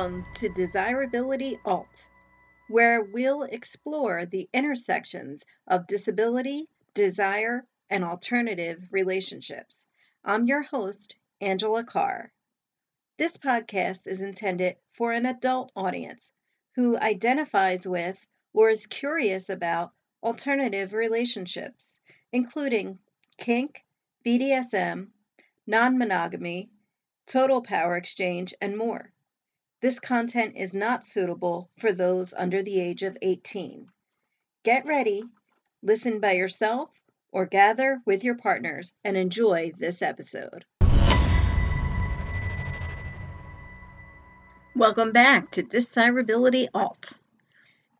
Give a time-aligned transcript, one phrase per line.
[0.00, 2.08] Welcome to DISIRability Alt,
[2.68, 9.86] where we'll explore the intersections of disability, desire, and alternative relationships.
[10.24, 12.32] I'm your host, Angela Car.
[13.18, 16.32] This podcast is intended for an adult audience
[16.76, 18.18] who identifies with
[18.54, 21.98] or is curious about alternative relationships,
[22.32, 22.98] including
[23.36, 23.84] kink,
[24.24, 25.08] BDSM,
[25.66, 26.70] non monogamy,
[27.26, 29.09] total power exchange, and more.
[29.82, 33.86] This content is not suitable for those under the age of 18.
[34.62, 35.22] Get ready,
[35.82, 36.90] listen by yourself,
[37.32, 40.66] or gather with your partners and enjoy this episode.
[44.76, 47.18] Welcome back to DISIRability Alt.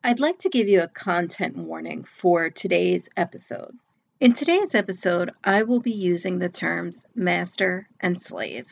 [0.05, 3.75] I'd like to give you a content warning for today's episode.
[4.21, 8.67] In today's episode, I will be using the terms master and slave.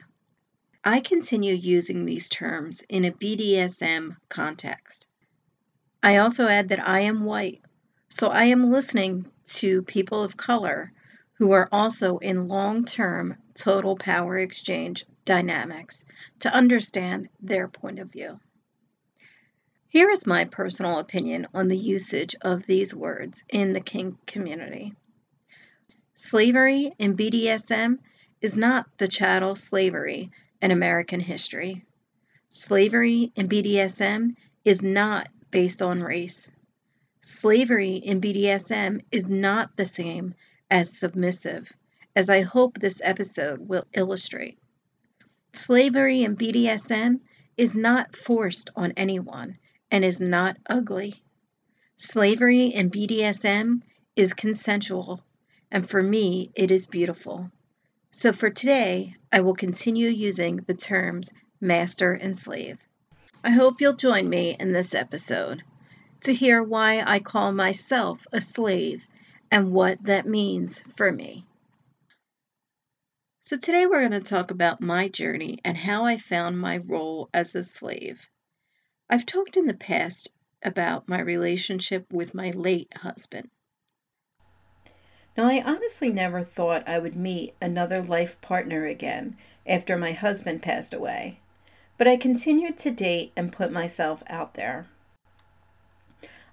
[0.84, 5.08] I continue using these terms in a BDSM context.
[6.02, 7.62] I also add that I am white,
[8.08, 10.92] so I am listening to people of color
[11.34, 16.04] who are also in long term total power exchange dynamics
[16.40, 18.38] to understand their point of view.
[19.88, 24.94] Here is my personal opinion on the usage of these words in the kink community.
[26.14, 27.98] Slavery in BDSM
[28.40, 31.84] is not the chattel slavery in American history.
[32.50, 36.50] Slavery in BDSM is not based on race.
[37.20, 40.34] Slavery in BDSM is not the same
[40.70, 41.70] as submissive,
[42.16, 44.58] as I hope this episode will illustrate.
[45.52, 47.20] Slavery in BDSM
[47.56, 49.58] is not forced on anyone
[49.90, 51.22] and is not ugly.
[51.96, 53.82] Slavery in BDSM
[54.14, 55.24] is consensual,
[55.70, 57.50] and for me, it is beautiful.
[58.10, 62.78] So for today, I will continue using the terms master and slave.
[63.44, 65.62] I hope you'll join me in this episode
[66.22, 69.06] to hear why I call myself a slave
[69.50, 71.46] and what that means for me.
[73.40, 77.28] So, today we're going to talk about my journey and how I found my role
[77.32, 78.26] as a slave.
[79.10, 80.28] I've talked in the past
[80.62, 83.50] about my relationship with my late husband.
[85.38, 89.36] Now, I honestly never thought I would meet another life partner again
[89.68, 91.38] after my husband passed away,
[91.96, 94.88] but I continued to date and put myself out there.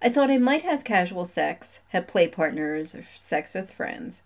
[0.03, 4.21] I thought I might have casual sex, have play partners, or sex with friends,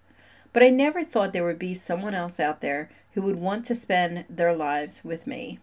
[0.52, 3.76] but I never thought there would be someone else out there who would want to
[3.76, 5.60] spend their lives with me.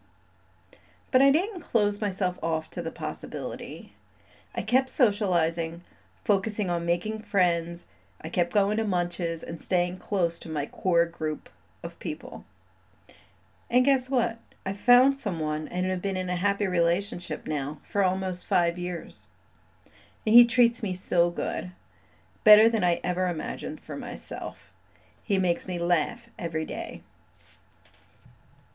[1.10, 3.92] But I didn't close myself off to the possibility.
[4.54, 5.82] I kept socializing,
[6.24, 7.84] focusing on making friends
[8.26, 11.48] I kept going to munches and staying close to my core group
[11.84, 12.44] of people.
[13.70, 14.40] And guess what?
[14.66, 19.28] I found someone and have been in a happy relationship now for almost five years.
[20.26, 21.70] And he treats me so good,
[22.42, 24.72] better than I ever imagined for myself.
[25.22, 27.04] He makes me laugh every day.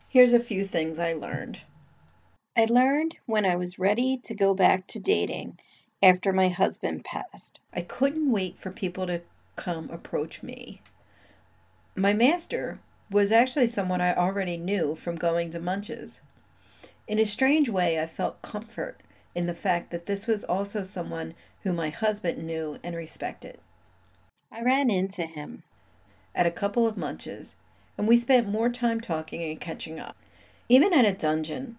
[0.08, 1.60] Here's a few things I learned.
[2.56, 5.58] I learned when I was ready to go back to dating
[6.02, 7.60] after my husband passed.
[7.74, 9.20] I couldn't wait for people to
[9.56, 10.80] come approach me.
[11.94, 12.80] My master
[13.10, 16.20] was actually someone I already knew from going to Munches.
[17.06, 19.02] In a strange way, I felt comfort
[19.34, 23.58] in the fact that this was also someone who my husband knew and respected.
[24.50, 25.62] I ran into him
[26.34, 27.56] at a couple of munches,
[27.98, 30.16] and we spent more time talking and catching up.
[30.68, 31.76] Even at a dungeon,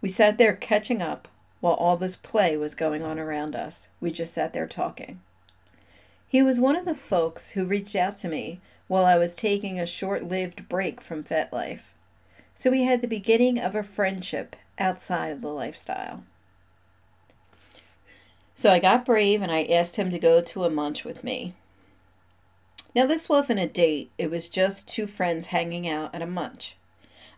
[0.00, 1.28] we sat there catching up
[1.60, 3.88] while all this play was going on around us.
[4.00, 5.20] We just sat there talking.
[6.36, 9.80] He was one of the folks who reached out to me while I was taking
[9.80, 11.80] a short lived break from FetLife.
[12.54, 16.24] So we had the beginning of a friendship outside of the lifestyle.
[18.54, 21.54] So I got brave and I asked him to go to a munch with me.
[22.94, 26.76] Now, this wasn't a date, it was just two friends hanging out at a munch.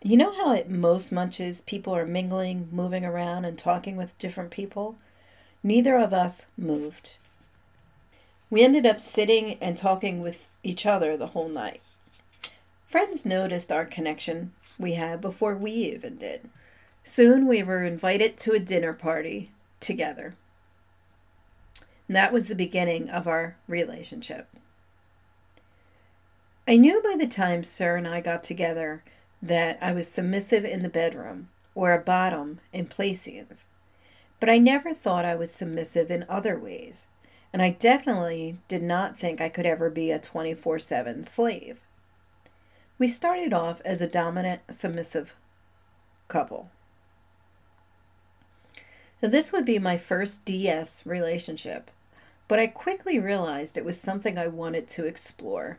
[0.02, 4.50] You know how at most munches people are mingling, moving around, and talking with different
[4.50, 4.96] people?
[5.62, 7.10] Neither of us moved.
[8.50, 11.82] We ended up sitting and talking with each other the whole night.
[12.86, 16.48] Friends noticed our connection we had before we even did.
[17.04, 19.50] Soon we were invited to a dinner party
[19.80, 20.34] together.
[22.06, 24.48] And that was the beginning of our relationship.
[26.66, 29.02] I knew by the time Sir and I got together
[29.42, 33.66] that I was submissive in the bedroom or a bottom in play scenes,
[34.40, 37.06] but I never thought I was submissive in other ways
[37.52, 41.80] and I definitely did not think I could ever be a 24 7 slave.
[42.98, 45.34] We started off as a dominant, submissive
[46.26, 46.70] couple.
[49.22, 51.90] Now, this would be my first DS relationship,
[52.46, 55.78] but I quickly realized it was something I wanted to explore.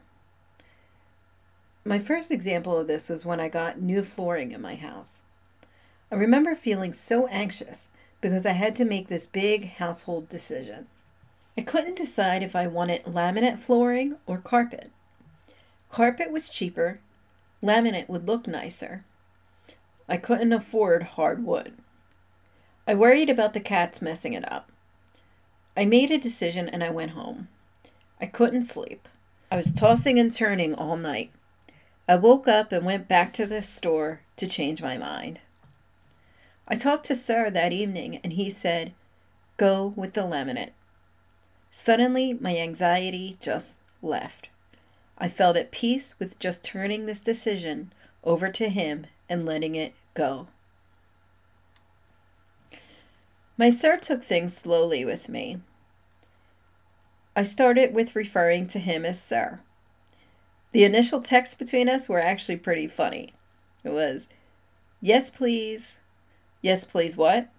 [1.85, 5.23] My first example of this was when I got new flooring in my house.
[6.11, 7.89] I remember feeling so anxious
[8.21, 10.87] because I had to make this big household decision.
[11.57, 14.91] I couldn't decide if I wanted laminate flooring or carpet.
[15.89, 16.99] Carpet was cheaper,
[17.61, 19.03] laminate would look nicer.
[20.07, 21.73] I couldn't afford hardwood.
[22.87, 24.71] I worried about the cats messing it up.
[25.77, 27.47] I made a decision and I went home.
[28.19, 29.07] I couldn't sleep.
[29.51, 31.31] I was tossing and turning all night.
[32.07, 35.39] I woke up and went back to the store to change my mind.
[36.67, 38.93] I talked to Sir that evening and he said,
[39.57, 40.71] Go with the laminate.
[41.71, 44.49] Suddenly, my anxiety just left.
[45.17, 47.93] I felt at peace with just turning this decision
[48.23, 50.47] over to him and letting it go.
[53.57, 55.59] My sir took things slowly with me.
[57.35, 59.59] I started with referring to him as sir.
[60.71, 63.33] The initial texts between us were actually pretty funny.
[63.83, 64.27] It was,
[65.01, 65.97] Yes, please.
[66.61, 67.49] Yes, please, what?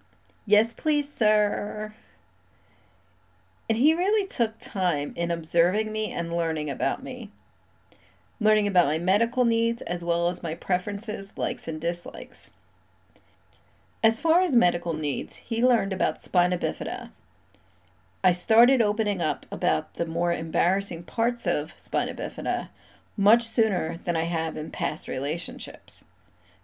[0.45, 1.95] Yes, please, sir.
[3.71, 7.31] And he really took time in observing me and learning about me.
[8.37, 12.51] Learning about my medical needs as well as my preferences, likes, and dislikes.
[14.03, 17.11] As far as medical needs, he learned about spina bifida.
[18.25, 22.67] I started opening up about the more embarrassing parts of spina bifida
[23.15, 26.03] much sooner than I have in past relationships.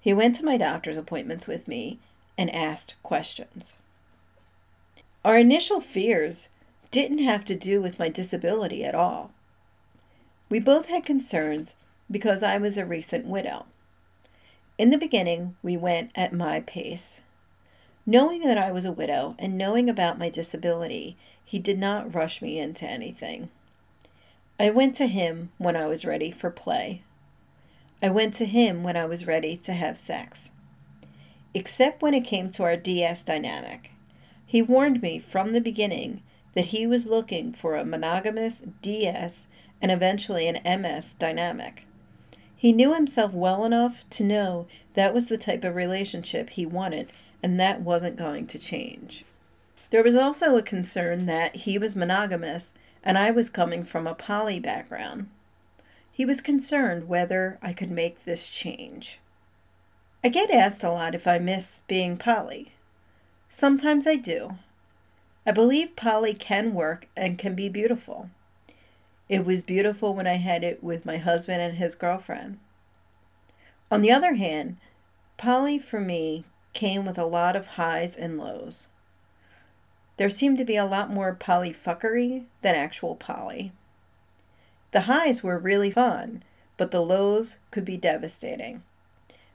[0.01, 1.99] He went to my doctor's appointments with me
[2.37, 3.77] and asked questions.
[5.23, 6.49] Our initial fears
[6.91, 9.31] didn't have to do with my disability at all.
[10.49, 11.75] We both had concerns
[12.09, 13.65] because I was a recent widow.
[14.77, 17.21] In the beginning, we went at my pace.
[18.05, 22.41] Knowing that I was a widow and knowing about my disability, he did not rush
[22.41, 23.49] me into anything.
[24.59, 27.01] I went to him when I was ready for play.
[28.01, 30.51] I went to him when I was ready to have sex.
[31.53, 33.91] Except when it came to our DS dynamic.
[34.45, 36.21] He warned me from the beginning
[36.57, 39.45] that he was looking for a monogamous DS
[39.79, 41.85] and eventually an MS dynamic.
[42.55, 44.65] He knew himself well enough to know
[44.95, 47.11] that was the type of relationship he wanted
[47.43, 49.23] and that wasn't going to change.
[49.91, 54.15] There was also a concern that he was monogamous and I was coming from a
[54.15, 55.29] poly background.
[56.11, 59.19] He was concerned whether I could make this change.
[60.23, 62.73] I get asked a lot if I miss being poly.
[63.47, 64.57] Sometimes I do.
[65.47, 68.29] I believe poly can work and can be beautiful.
[69.29, 72.59] It was beautiful when I had it with my husband and his girlfriend.
[73.89, 74.75] On the other hand,
[75.37, 78.89] poly for me came with a lot of highs and lows.
[80.17, 83.71] There seemed to be a lot more polyfuckery than actual poly.
[84.91, 86.43] The highs were really fun,
[86.75, 88.83] but the lows could be devastating.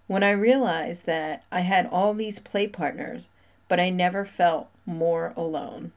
[0.06, 3.28] When I realized that I had all these play partners,
[3.68, 5.93] but I never felt more alone.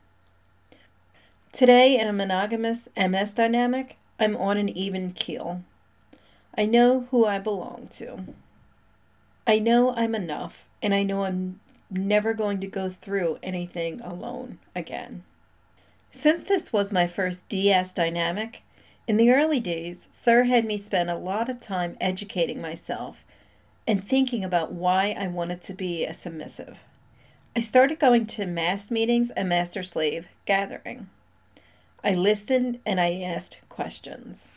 [1.51, 5.63] Today, in a monogamous MS dynamic, I'm on an even keel.
[6.57, 8.25] I know who I belong to.
[9.47, 14.59] I know I'm enough and I know I'm never going to go through anything alone
[14.75, 15.23] again.
[16.11, 18.63] Since this was my first DS dynamic,
[19.07, 23.23] in the early days, Sir had me spend a lot of time educating myself
[23.87, 26.79] and thinking about why I wanted to be a submissive.
[27.57, 31.09] I started going to MAsT meetings and master slave gathering.
[32.03, 34.51] I listened and I asked questions.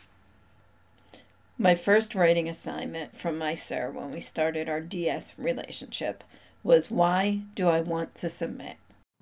[1.57, 6.25] My first writing assignment from my sir when we started our DS relationship
[6.61, 8.75] was Why do I want to submit?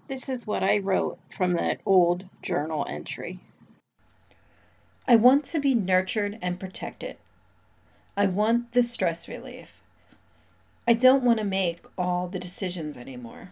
[0.08, 3.42] This is what I wrote from that old journal entry.
[5.08, 7.18] I want to be nurtured and protected.
[8.16, 9.84] I want the stress relief.
[10.88, 13.52] I don't want to make all the decisions anymore.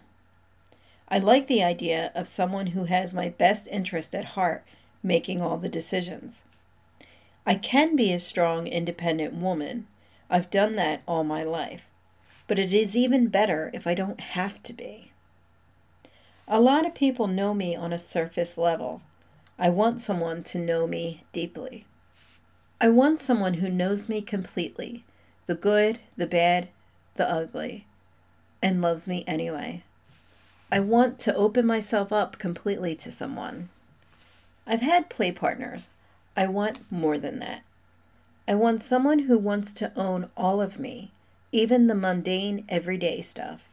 [1.08, 4.64] I like the idea of someone who has my best interest at heart
[5.02, 6.42] making all the decisions.
[7.46, 9.86] I can be a strong, independent woman.
[10.28, 11.84] I've done that all my life.
[12.48, 15.12] But it is even better if I don't have to be.
[16.48, 19.02] A lot of people know me on a surface level.
[19.58, 21.86] I want someone to know me deeply.
[22.80, 25.04] I want someone who knows me completely
[25.46, 26.68] the good, the bad,
[27.14, 27.86] the ugly,
[28.60, 29.84] and loves me anyway.
[30.70, 33.68] I want to open myself up completely to someone.
[34.66, 35.88] I've had play partners
[36.36, 37.62] I want more than that.
[38.46, 41.10] I want someone who wants to own all of me,
[41.50, 43.64] even the mundane, everyday stuff.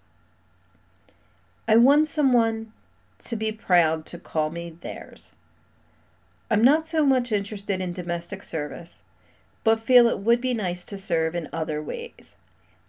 [1.67, 2.71] I want someone
[3.25, 5.33] to be proud to call me theirs.
[6.49, 9.01] I'm not so much interested in domestic service,
[9.63, 12.37] but feel it would be nice to serve in other ways.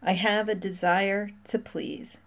[0.02, 2.18] I have a desire to please.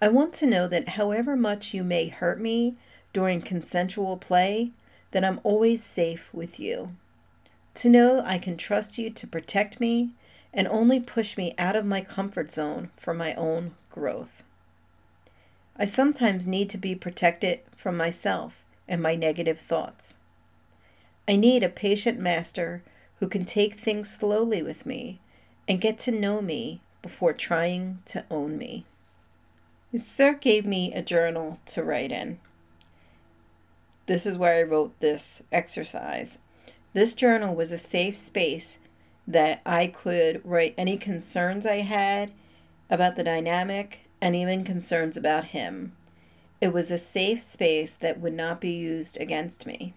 [0.00, 2.76] I want to know that however much you may hurt me
[3.14, 4.72] during consensual play,
[5.12, 6.94] that I'm always safe with you.
[7.76, 10.10] To know I can trust you to protect me
[10.52, 14.42] and only push me out of my comfort zone for my own growth.
[15.76, 20.16] I sometimes need to be protected from myself and my negative thoughts.
[21.28, 22.82] I need a patient master
[23.20, 25.20] who can take things slowly with me
[25.66, 28.84] and get to know me before trying to own me.
[29.94, 32.38] Sir gave me a journal to write in.
[34.06, 36.38] This is where I wrote this exercise.
[36.92, 38.78] This journal was a safe space
[39.26, 42.32] that I could write any concerns I had
[42.90, 45.92] about the dynamic and even concerns about him.
[46.60, 49.94] It was a safe space that would not be used against me.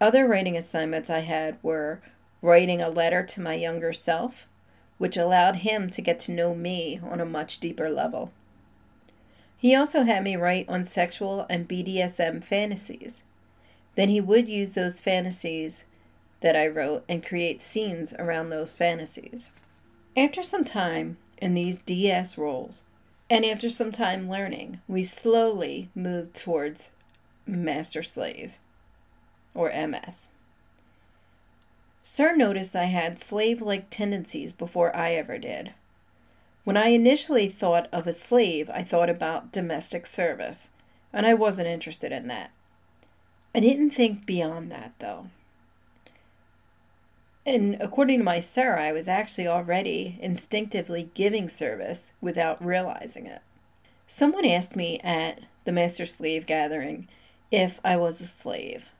[0.00, 2.00] Other writing assignments I had were
[2.42, 4.46] writing a letter to my younger self,
[4.98, 8.32] which allowed him to get to know me on a much deeper level.
[9.64, 13.22] He also had me write on sexual and BDSM fantasies.
[13.94, 15.86] Then he would use those fantasies
[16.42, 19.48] that I wrote and create scenes around those fantasies.
[20.14, 22.82] After some time in these DS roles,
[23.30, 26.90] and after some time learning, we slowly moved towards
[27.46, 28.56] master slave,
[29.54, 30.28] or MS.
[32.02, 35.72] Sir noticed I had slave like tendencies before I ever did.
[36.64, 40.70] When I initially thought of a slave, I thought about domestic service,
[41.12, 42.52] and I wasn't interested in that.
[43.54, 45.28] I didn't think beyond that, though.
[47.46, 53.42] And according to my sir, I was actually already instinctively giving service without realizing it.
[54.06, 57.08] Someone asked me at the master slave gathering
[57.50, 58.90] if I was a slave.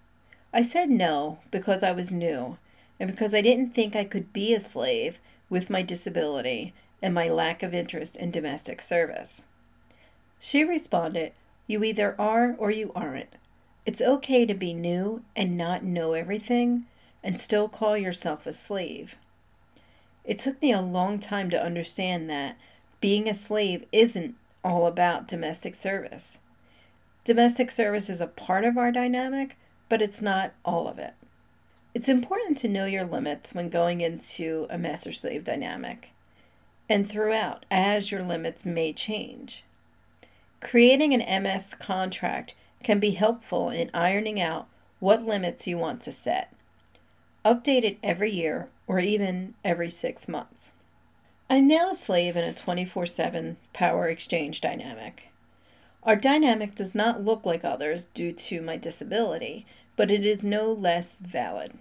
[0.52, 2.58] I said no because I was new
[3.00, 5.18] and because I didn't think I could be a slave
[5.48, 9.42] with my disability and my lack of interest in domestic service.
[10.40, 11.32] She responded,
[11.66, 13.28] You either are or you aren't.
[13.84, 16.86] It's okay to be new and not know everything
[17.22, 19.16] and still call yourself a slave.
[20.24, 22.56] It took me a long time to understand that
[23.02, 26.38] being a slave isn't all about domestic service.
[27.22, 29.58] Domestic service is a part of our dynamic,
[29.90, 31.12] but it's not all of it.
[31.92, 36.13] It's important to know your limits when going into a master slave dynamic
[36.94, 39.64] and throughout, as your limits may change.
[40.60, 44.68] Creating an MS contract can be helpful in ironing out
[45.00, 46.54] what limits you want to set
[47.44, 50.70] Update it every year or even every six months.
[51.50, 55.30] I'm now a slave in a 24 7 power exchange dynamic.
[56.04, 60.72] Our dynamic does not look like others due to my disability, but it is no
[60.72, 61.72] less valid.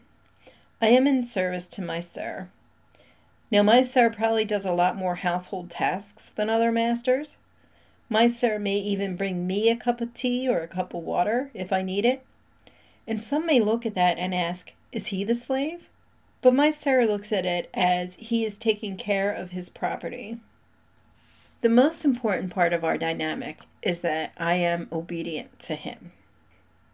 [0.82, 2.50] I am in service to my sir.
[3.53, 7.38] Now, my sir probably does a lot more household tasks than other masters.
[8.10, 11.51] My sir may even bring me a cup of tea or a cup of water
[11.53, 12.25] if I need it.
[13.05, 15.88] And some may look at that and ask, is he the slave?
[16.41, 20.39] But my sir looks at it as he is taking care of his property.
[21.62, 26.12] The most important part of our dynamic is that I am obedient to him.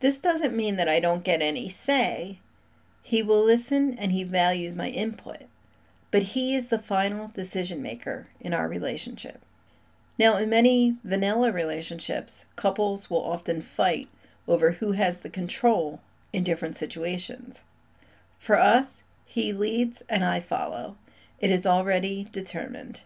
[0.01, 2.39] This doesn't mean that I don't get any say.
[3.01, 5.43] He will listen and he values my input,
[6.11, 9.41] but he is the final decision maker in our relationship.
[10.17, 14.09] Now, in many vanilla relationships, couples will often fight
[14.47, 16.01] over who has the control
[16.33, 17.63] in different situations.
[18.37, 20.97] For us, he leads and I follow.
[21.39, 23.01] It is already determined.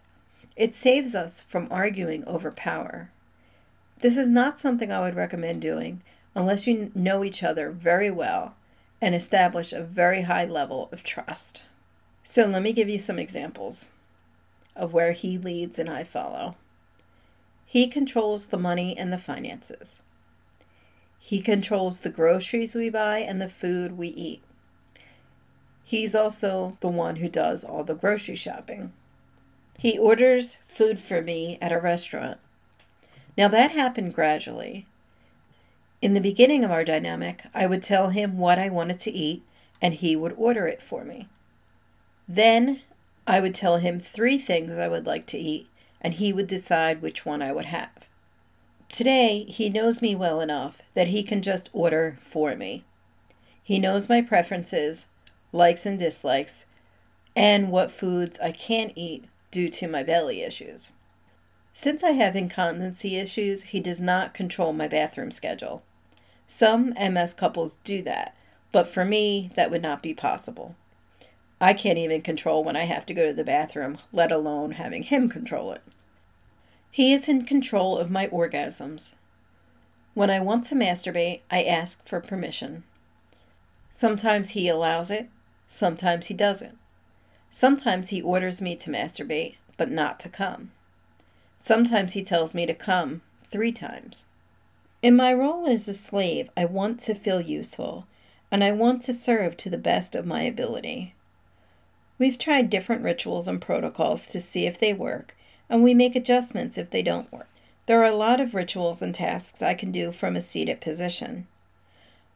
[0.56, 3.12] It saves us from arguing over power.
[4.02, 6.02] This is not something I would recommend doing
[6.36, 8.56] unless you know each other very well
[9.02, 11.64] and establish a very high level of trust.
[12.24, 13.90] So, let me give you some examples
[14.76, 16.56] of where he leads and I follow.
[17.66, 20.00] He controls the money and the finances.
[21.20, 24.42] He controls the groceries we buy and the food we eat.
[25.84, 28.94] He's also the one who does all the grocery shopping.
[29.78, 32.40] He orders food for me at a restaurant.
[33.38, 34.86] Now, that happened gradually.
[36.02, 39.44] In the beginning of our dynamic, I would tell him what I wanted to eat,
[39.82, 41.28] and he would order it for me.
[42.28, 42.82] Then
[43.28, 45.68] I would tell him three things I would like to eat,
[46.02, 47.92] and he would decide which one I would have.
[48.90, 52.84] Today, he knows me well enough that he can just order for me.
[53.64, 55.08] He knows my preferences
[55.54, 56.66] likes and dislikes,
[57.36, 60.92] and what foods I can't eat due to my belly issues.
[61.72, 65.84] Since I have incontinency issues, he does not control my bathroom schedule.
[66.48, 68.36] Some MS couples do that,
[68.72, 70.76] but for me, that would not be possible.
[71.64, 75.04] I can't even control when I have to go to the bathroom, let alone having
[75.04, 75.82] him control it.
[76.92, 79.14] He is in control of my orgasms.
[80.14, 82.84] When I want to masturbate, I ask for permission.
[83.90, 85.30] Sometimes he allows it,
[85.66, 86.78] sometimes he doesn't.
[87.50, 90.72] Sometimes he orders me to masturbate, but not to come.
[91.58, 94.26] Sometimes he tells me to come three times.
[95.02, 98.06] In my role as a slave, I want to feel useful,
[98.52, 101.16] and I want to serve to the best of my ability.
[102.20, 105.36] We've tried different rituals and protocols to see if they work,
[105.70, 107.50] and we make adjustments if they don't work.
[107.86, 111.48] There are a lot of rituals and tasks I can do from a seated position.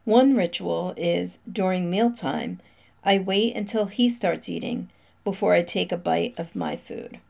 [0.04, 2.60] One ritual is during mealtime,
[3.04, 4.90] I wait until he starts eating
[5.24, 7.20] before I take a bite of my food.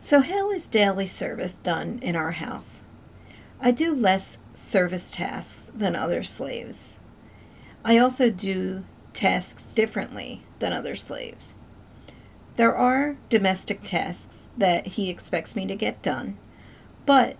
[0.00, 2.82] So, how is daily service done in our house?
[3.60, 6.98] I do less service tasks than other slaves.
[7.84, 11.54] I also do tasks differently than other slaves.
[12.56, 16.38] There are domestic tasks that he expects me to get done,
[17.04, 17.36] but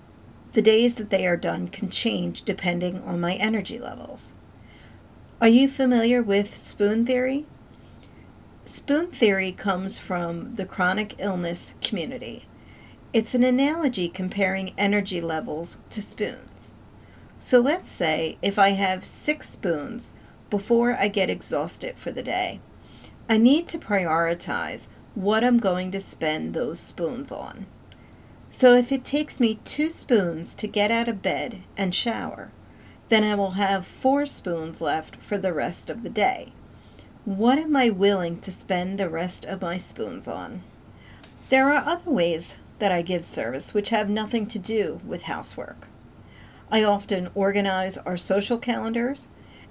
[0.55, 4.33] the days that they are done can change depending on my energy levels.
[5.41, 7.47] Are you familiar with spoon theory?
[8.65, 12.47] Spoon theory comes from the chronic illness community.
[13.13, 16.73] It's an analogy comparing energy levels to spoons.
[17.39, 20.13] So let's say if I have six spoons
[20.51, 22.61] before I get exhausted for the day,
[23.29, 27.67] I need to prioritize what I'm going to spend those spoons on.
[28.51, 32.51] So if it takes me two spoons to get out of bed and shower,
[33.09, 36.53] then I will have four spoons left for the rest of the day.
[37.25, 40.63] What am I willing to spend the rest of my spoons on?
[41.49, 45.89] There are other ways that I give service which have nothing to do with housework.
[46.71, 49.29] I often organize our social calendars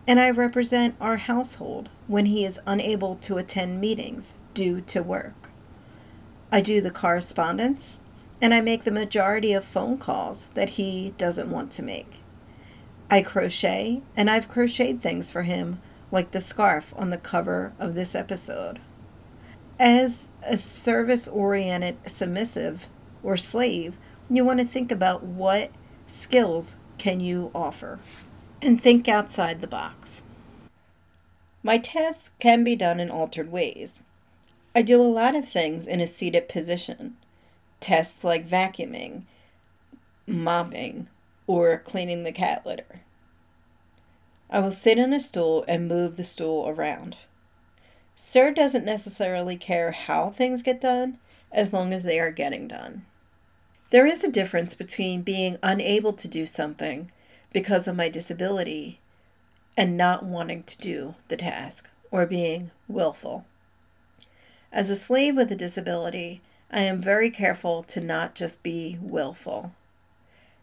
[0.07, 5.42] and I represent our household when he is unable to attend meetings due to work.
[6.53, 7.99] I do the correspondence
[8.39, 12.21] and I make the majority of phone calls that he doesn't want to make.
[13.09, 17.95] I crochet and I've crocheted things for him like the scarf on the cover of
[17.95, 18.79] this episode.
[19.79, 22.87] As a service oriented submissive
[23.23, 23.97] or slave,
[24.29, 25.71] you want to think about what
[26.05, 27.97] skills can you offer
[28.61, 30.21] and think outside the box.
[31.63, 34.03] My tasks can be done in altered ways.
[34.75, 37.17] I do a lot of things in a seated position.
[37.79, 39.23] Tasks like vacuuming,
[40.25, 41.07] mopping,
[41.45, 43.01] or cleaning the cat litter.
[44.49, 47.17] I will sit on a stool and move the stool around.
[48.15, 51.17] Sir doesn't necessarily care how things get done
[51.51, 53.05] as long as they are getting done.
[53.91, 57.11] There is a difference between being unable to do something
[57.51, 58.99] because of my disability
[59.77, 63.45] and not wanting to do the task or being willful.
[64.73, 69.71] As a slave with a disability, I am very careful to not just be willful.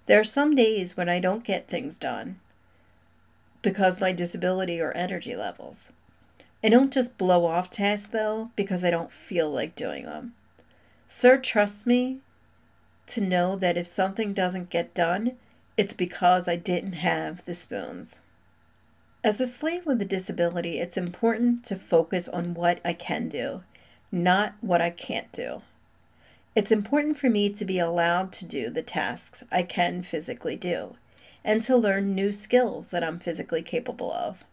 [0.06, 2.40] There are some days when I don't get things done
[3.62, 5.92] because my disability or energy levels.
[6.64, 10.34] I don't just blow off tasks though because I don't feel like doing them.
[11.06, 12.18] Sir trusts me
[13.06, 15.36] to know that if something doesn't get done,
[15.76, 18.22] it's because I didn't have the spoons.
[19.22, 23.62] As a slave with a disability, it's important to focus on what I can do,
[24.12, 25.62] not what I can't do.
[26.56, 30.96] It's important for me to be allowed to do the tasks I can physically do
[31.44, 34.44] and to learn new skills that I'm physically capable of.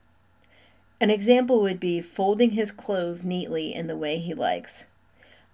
[1.02, 4.86] An example would be folding his clothes neatly in the way he likes.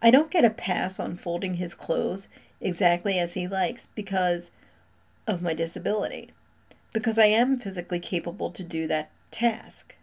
[0.02, 2.28] I don't get a pass on folding his clothes
[2.62, 4.52] exactly as he likes because
[5.26, 6.32] of my disability,
[6.92, 9.96] because I am physically capable to do that task.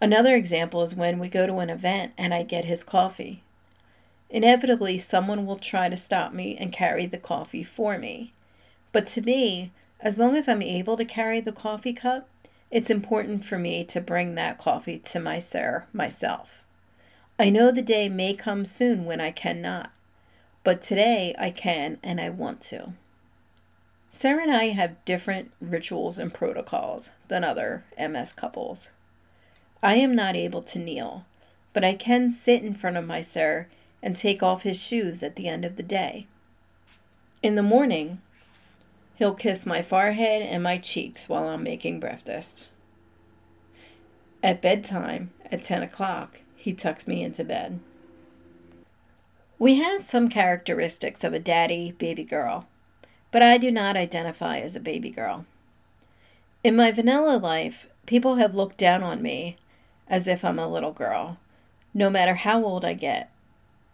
[0.00, 3.42] Another example is when we go to an event and I get his coffee.
[4.30, 8.32] Inevitably, someone will try to stop me and carry the coffee for me.
[8.92, 12.28] But to me, as long as I'm able to carry the coffee cup,
[12.70, 16.62] it's important for me to bring that coffee to my sir myself.
[17.38, 19.90] I know the day may come soon when I cannot,
[20.62, 22.92] but today I can and I want to.
[24.08, 28.90] Sir and I have different rituals and protocols than other MS couples.
[29.82, 31.24] I am not able to kneel,
[31.72, 33.66] but I can sit in front of my sir
[34.02, 36.26] and take off his shoes at the end of the day.
[37.42, 38.20] In the morning,
[39.16, 42.68] he'll kiss my forehead and my cheeks while I'm making breakfast.
[44.42, 47.80] At bedtime, at 10 o'clock, he tucks me into bed.
[49.58, 52.66] We have some characteristics of a daddy baby girl,
[53.30, 55.46] but I do not identify as a baby girl.
[56.62, 59.56] In my vanilla life, people have looked down on me
[60.10, 61.38] as if I'm a little girl,
[61.94, 63.30] no matter how old I get,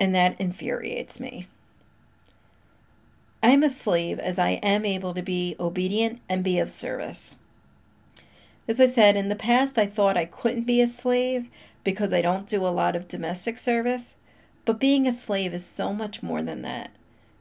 [0.01, 1.47] and that infuriates me.
[3.43, 7.37] I'm a slave as I am able to be obedient and be of service.
[8.67, 11.49] As I said, in the past, I thought I couldn't be a slave
[11.85, 14.17] because I don't do a lot of domestic service,
[14.65, 16.91] but being a slave is so much more than that.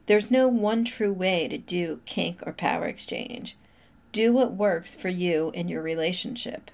[0.06, 3.56] There's no one true way to do kink or power exchange.
[4.12, 6.70] Do what works for you in your relationship.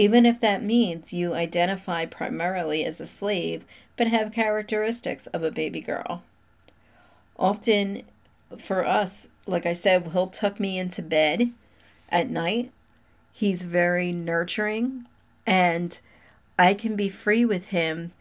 [0.00, 3.66] Even if that means you identify primarily as a slave
[3.98, 6.22] but have characteristics of a baby girl.
[7.38, 8.04] Often,
[8.58, 11.50] for us, like I said, he'll tuck me into bed
[12.08, 12.72] at night.
[13.30, 15.04] He's very nurturing,
[15.44, 16.00] and
[16.58, 18.12] I can be free with him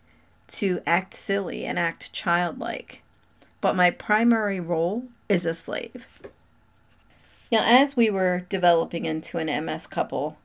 [0.48, 3.04] to act silly and act childlike.
[3.62, 6.08] But my primary role is a slave.
[7.50, 10.36] Now, as we were developing into an MS couple,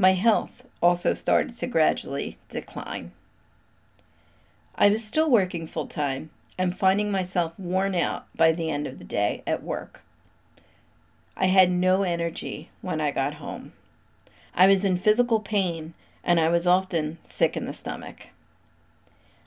[0.00, 3.12] my health also started to gradually decline.
[4.74, 8.98] I was still working full time and finding myself worn out by the end of
[8.98, 10.00] the day at work.
[11.36, 13.74] I had no energy when I got home.
[14.54, 15.92] I was in physical pain
[16.24, 18.28] and I was often sick in the stomach.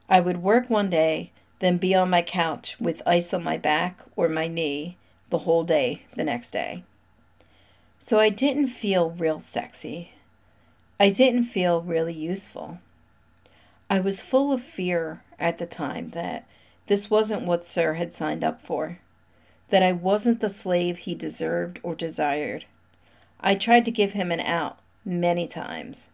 [0.07, 4.01] I would work one day, then be on my couch with ice on my back
[4.15, 4.97] or my knee
[5.31, 6.83] the whole day the next day.
[7.99, 10.12] So I didn't feel real sexy.
[10.99, 12.79] I didn't feel really useful.
[13.89, 16.47] I was full of fear at the time that
[16.87, 18.99] this wasn't what Sir had signed up for,
[19.69, 22.65] that I wasn't the slave he deserved or desired.
[23.39, 26.09] I tried to give him an out many times.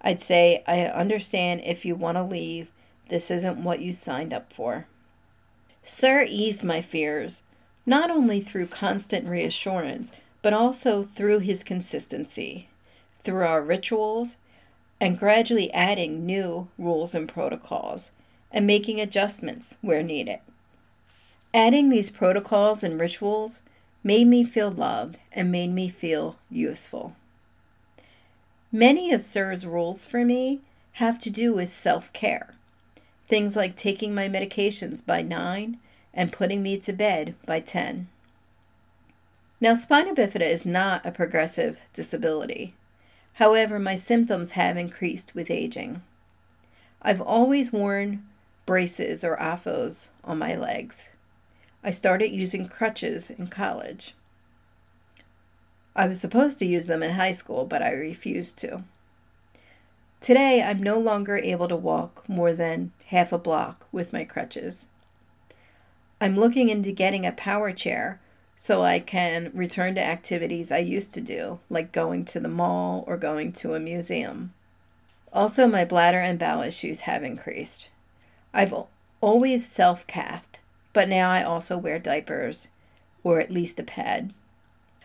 [0.00, 2.68] I'd say, I understand if you want to leave,
[3.08, 4.86] this isn't what you signed up for.
[5.82, 7.42] Sir eased my fears,
[7.86, 10.12] not only through constant reassurance,
[10.42, 12.68] but also through his consistency,
[13.26, 14.38] through our rituals,
[14.98, 18.10] and gradually adding new rules and protocols
[18.50, 20.38] and making adjustments where needed.
[21.52, 23.62] Adding these protocols and rituals
[24.02, 27.14] made me feel loved and made me feel useful.
[28.72, 30.60] Many of Sir's rules for me
[30.92, 32.54] have to do with self care.
[33.28, 35.78] Things like taking my medications by 9
[36.14, 38.08] and putting me to bed by 10.
[39.60, 42.74] Now, spina bifida is not a progressive disability.
[43.36, 46.02] However, my symptoms have increased with aging.
[47.02, 48.26] I've always worn
[48.64, 51.10] braces or AFOs on my legs.
[51.84, 54.14] I started using crutches in college.
[55.94, 58.84] I was supposed to use them in high school, but I refused to.
[60.22, 64.86] Today, I'm no longer able to walk more than half a block with my crutches.
[66.22, 68.18] I'm looking into getting a power chair
[68.56, 73.04] so I can return to activities I used to do, like going to the mall
[73.06, 74.54] or going to a museum.
[75.30, 77.90] Also, my bladder and bowel issues have increased.
[78.54, 78.74] I've
[79.20, 80.58] always self cathed,
[80.94, 82.68] but now I also wear diapers
[83.22, 84.32] or at least a pad.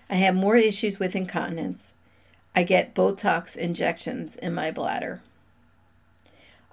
[0.09, 1.91] I have more issues with incontinence.
[2.55, 5.21] I get Botox injections in my bladder.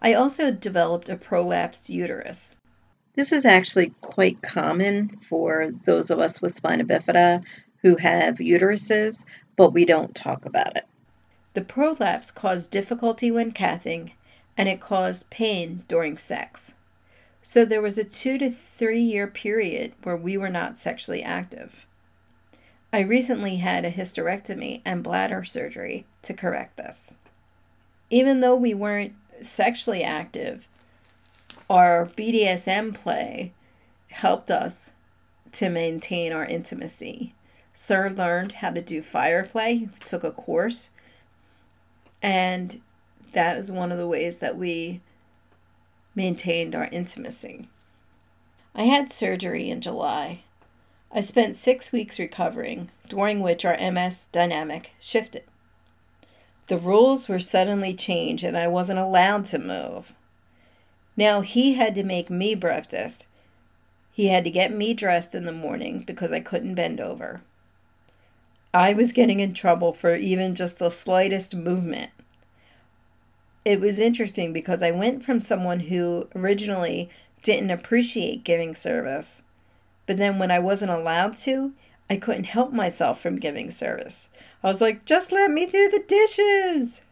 [0.01, 2.55] I also developed a prolapsed uterus.
[3.19, 7.45] This is actually quite common for those of us with spina bifida
[7.83, 9.25] who have uteruses,
[9.57, 10.87] but we don't talk about it.
[11.55, 14.13] The prolapse caused difficulty when cathing
[14.57, 16.75] and it caused pain during sex.
[17.43, 21.87] So there was a two to three year period where we were not sexually active.
[22.93, 27.17] I recently had a hysterectomy and bladder surgery to correct this.
[28.11, 30.69] Even though we weren't sexually active,
[31.69, 33.53] our BDSM play
[34.11, 34.93] helped us
[35.53, 37.35] to maintain our intimacy.
[37.75, 40.91] Sir learned how to do fire play, took a course,
[42.21, 42.81] and
[43.33, 45.01] that is one of the ways that we
[46.15, 47.69] maintained our intimacy.
[48.75, 50.43] I had surgery in July.
[51.13, 55.45] I spent six weeks recovering, during which our MS dynamic shifted.
[56.67, 60.13] The rules were suddenly changed, and I wasn't allowed to move.
[61.19, 63.27] Now he had to make me breakfast.
[64.13, 67.43] He had to get me dressed in the morning because I couldn't bend over.
[68.73, 72.13] I was getting in trouble for even just the slightest movement.
[73.65, 77.11] It was interesting because I went from someone who originally
[77.43, 79.43] didn't appreciate giving service,
[80.07, 81.73] but then when I wasn't allowed to,
[82.09, 84.29] I couldn't help myself from giving service.
[84.63, 87.03] I was like, just let me do the dishes.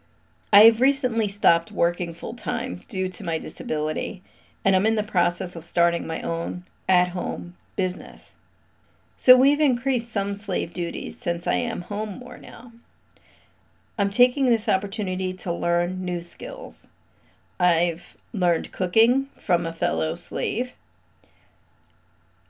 [0.52, 4.22] I have recently stopped working full time due to my disability,
[4.64, 8.35] and I'm in the process of starting my own at home business.
[9.16, 12.72] So we've increased some slave duties since I am home more now.
[13.98, 16.88] I'm taking this opportunity to learn new skills.
[17.59, 20.72] I've learned cooking from a fellow slave,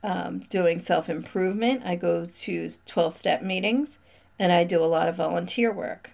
[0.02, 1.82] um, doing self improvement.
[1.84, 3.98] I go to 12 step meetings
[4.38, 6.10] and I do a lot of volunteer work.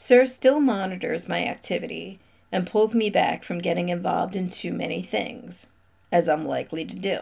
[0.00, 2.20] Sir still monitors my activity
[2.52, 5.66] and pulls me back from getting involved in too many things,
[6.12, 7.18] as I'm likely to do.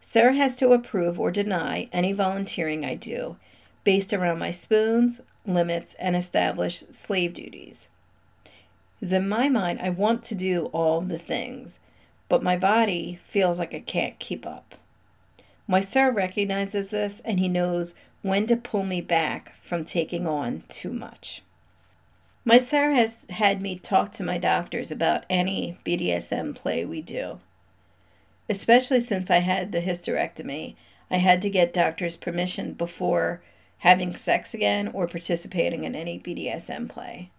[0.00, 3.36] Sir has to approve or deny any volunteering I do
[3.84, 7.88] based around my spoons, limits, and established slave duties.
[8.98, 11.80] Because in my mind, I want to do all the things,
[12.30, 14.74] but my body feels like I can't keep up.
[15.68, 20.62] My sir recognizes this and he knows when to pull me back from taking on
[20.68, 21.42] too much.
[22.44, 27.40] My sir has had me talk to my doctors about any BDSM play we do.
[28.48, 30.74] Especially since I had the hysterectomy,
[31.10, 33.42] I had to get doctors' permission before
[33.78, 37.30] having sex again or participating in any BDSM play.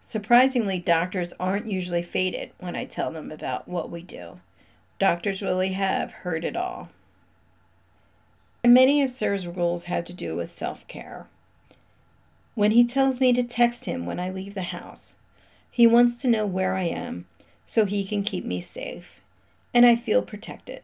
[0.00, 4.40] Surprisingly, doctors aren't usually faded when I tell them about what we do.
[4.98, 6.88] Doctors really have heard it all.
[8.64, 11.26] Many of Sir's rules have to do with self care.
[12.54, 15.14] When he tells me to text him when I leave the house,
[15.70, 17.26] he wants to know where I am
[17.66, 19.20] so he can keep me safe,
[19.72, 20.82] and I feel protected.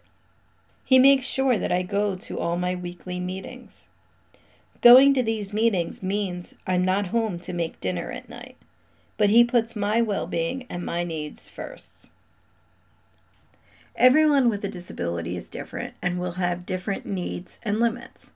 [0.85, 3.89] He makes sure that I go to all my weekly meetings.
[4.83, 8.57] Going to these meetings means I'm not home to make dinner at night,
[9.17, 12.11] but he puts my well being and my needs first.
[13.97, 18.33] Everyone with a disability is different and will have different needs and limits.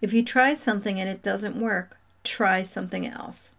[0.00, 3.50] If you try something and it doesn't work, try something else.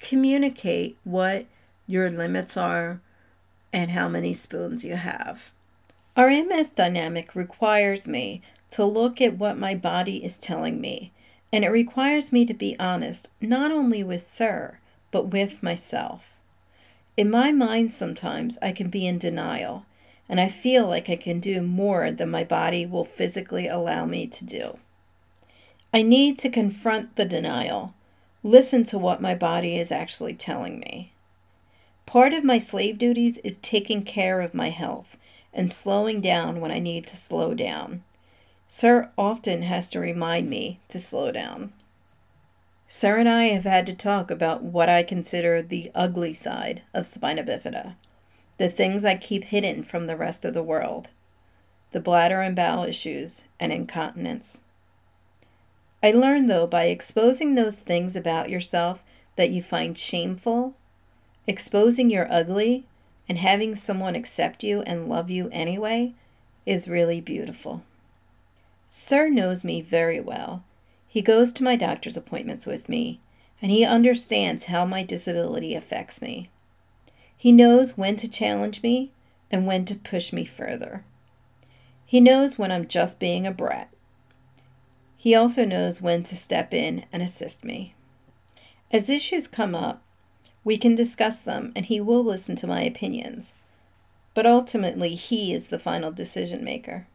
[0.00, 1.44] Communicate what
[1.86, 3.00] your limits are
[3.70, 5.50] and how many spoons you have.
[6.16, 11.12] Our MS dynamic requires me to look at what my body is telling me,
[11.52, 14.78] and it requires me to be honest not only with Sir,
[15.10, 16.32] but with myself.
[17.16, 19.84] In my mind, sometimes I can be in denial,
[20.32, 24.26] and I feel like I can do more than my body will physically allow me
[24.28, 24.78] to do.
[25.92, 27.92] I need to confront the denial,
[28.42, 31.12] listen to what my body is actually telling me.
[32.06, 35.18] Part of my slave duties is taking care of my health
[35.52, 38.02] and slowing down when I need to slow down.
[38.70, 41.74] Sir often has to remind me to slow down.
[42.88, 47.04] Sir and I have had to talk about what I consider the ugly side of
[47.04, 47.96] spina bifida,
[48.58, 51.08] the things I keep hidden from the rest of the world,
[51.92, 54.60] the bladder and bowel issues, and incontinence.
[56.02, 59.02] I learned, though, by exposing those things about yourself
[59.36, 60.74] that you find shameful,
[61.46, 62.86] exposing your ugly,
[63.28, 66.14] and having someone accept you and love you anyway
[66.66, 67.82] is really beautiful.
[68.88, 70.64] Sir knows me very well.
[71.08, 73.20] He goes to my doctor's appointments with me,
[73.60, 76.50] and he understands how my disability affects me.
[77.42, 79.10] He knows when to challenge me
[79.50, 81.04] and when to push me further.
[82.06, 83.92] He knows when I'm just being a brat
[85.22, 87.94] he also knows when to step in and assist me.
[88.90, 90.02] As issues come up,
[90.64, 93.54] we can discuss them and he will listen to my opinions.
[94.34, 97.06] But ultimately, he is the final decision maker.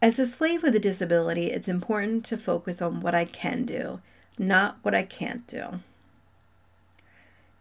[0.00, 4.00] As a slave with a disability, it's important to focus on what I can do,
[4.38, 5.80] not what I can't do.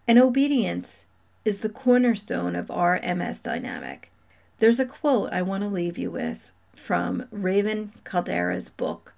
[0.07, 1.05] And obedience
[1.45, 4.11] is the cornerstone of our MS dynamic.
[4.59, 9.13] There's a quote I want to leave you with from Raven Kaldera's book,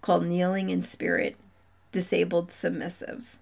[0.00, 1.36] called Kneeling in Spirit
[1.92, 3.38] Disabled Submissives.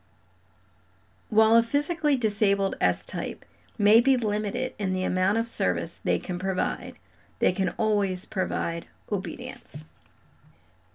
[1.28, 3.44] While a physically disabled S type
[3.78, 6.94] may be limited in the amount of service they can provide,
[7.38, 9.84] they can always provide obedience.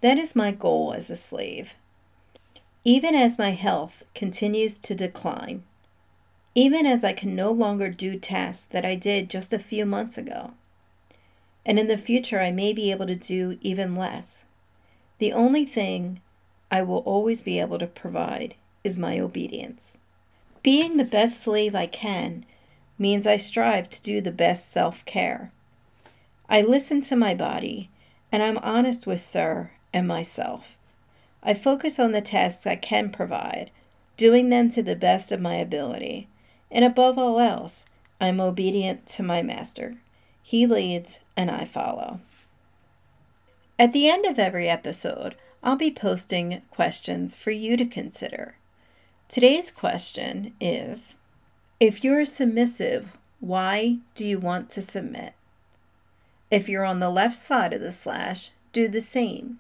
[0.02, 1.74] That is my goal as a slave.
[2.84, 5.64] Even as my health continues to decline,
[6.56, 10.18] even as I can no longer do tasks that I did just a few months
[10.18, 10.54] ago,
[11.66, 14.46] and in the future I may be able to do even less.
[15.20, 16.22] The only thing
[16.72, 19.98] I will always be able to provide is my obedience.
[20.64, 22.46] Being the best slave I can
[22.98, 25.52] means I strive to do the best self care.
[26.50, 27.90] I listen to my body
[28.32, 30.76] and I'm honest with Sir and myself.
[31.44, 33.72] I focus on the tasks I can provide,
[34.18, 36.28] doing them to the best of my ability,
[36.72, 37.86] and above all else,
[38.20, 39.98] I'm obedient to my master.
[40.42, 42.20] He leads and I follow.
[43.78, 48.56] At the end of every episode, I'll be posting questions for you to consider.
[49.28, 51.18] Today's question is
[51.80, 55.34] If you're submissive, Why do you want to submit?
[56.52, 59.60] If you're on the left side of the slash, do the same.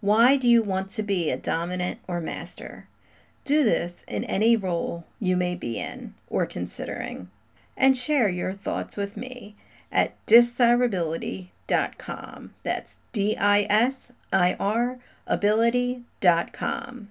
[0.00, 2.88] Why do you want to be a dominant or master?
[3.44, 7.28] Do this in any role you may be in or considering,
[7.76, 9.56] and share your thoughts with me
[9.90, 12.54] at disirability.com.
[12.62, 17.10] That's D I S I R ability.com.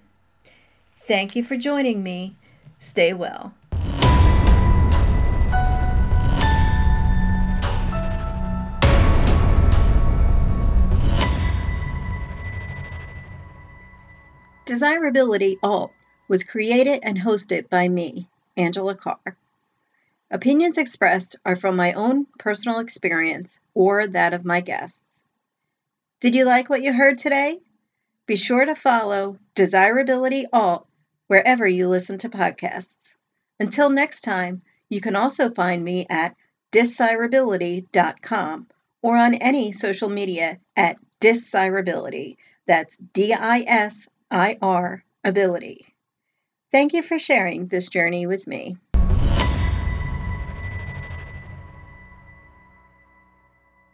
[1.04, 2.36] Thank you for joining me.
[2.78, 3.52] Stay well.
[14.64, 15.92] DISIRability Alt
[16.32, 19.36] was created and hosted by me, Angela Car.
[20.30, 25.04] Opinions expressed are from my own personal experience or that of my guests.
[26.20, 27.60] Did you like what you heard today?
[28.24, 30.86] Be sure to follow DISIRability Alt
[31.26, 33.14] wherever you listen to podcasts.
[33.60, 36.34] Until next time, you can also find me at
[36.70, 38.68] disirability.com
[39.02, 42.38] or on any social media at disirability.
[42.66, 45.91] That's D I S I R ability.
[46.72, 48.78] Thank you for sharing this journey with me.